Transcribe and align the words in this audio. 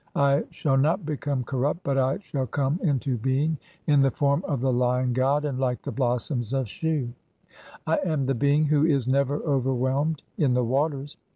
I 0.15 0.45
shall 0.49 0.77
"not 0.77 1.05
become 1.05 1.43
corrupt 1.43 1.83
(41), 1.83 1.83
but 1.83 2.11
I 2.15 2.19
shall 2.23 2.47
come 2.47 2.79
into 2.81 3.19
being 3.19 3.59
in 3.85 4.01
the 4.01 4.09
"form 4.09 4.43
of 4.47 4.59
the 4.59 4.73
Lion 4.73 5.13
god 5.13 5.45
and 5.45 5.59
like 5.59 5.83
the 5.83 5.91
blossoms 5.91 6.53
of 6.53 6.67
Shu; 6.67 7.13
I 7.85 7.97
am 8.03 8.25
the 8.25 8.33
"being 8.33 8.65
who 8.65 8.83
is 8.83 9.07
never 9.07 9.35
overwhelmed 9.43 10.23
in 10.39 10.55
the 10.55 10.63
waters. 10.63 11.17